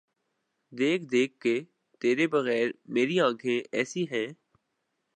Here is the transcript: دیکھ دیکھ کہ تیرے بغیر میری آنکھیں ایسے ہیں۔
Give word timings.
دیکھ 0.73 1.03
دیکھ 1.11 1.33
کہ 1.39 1.59
تیرے 2.01 2.27
بغیر 2.27 2.67
میری 2.93 3.19
آنکھیں 3.19 3.59
ایسے 3.71 4.03
ہیں۔ 4.11 4.27